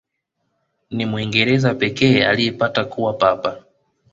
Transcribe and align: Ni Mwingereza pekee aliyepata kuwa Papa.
Ni 0.89 1.05
Mwingereza 1.05 1.73
pekee 1.75 2.23
aliyepata 2.27 2.85
kuwa 2.85 3.13
Papa. 3.13 3.63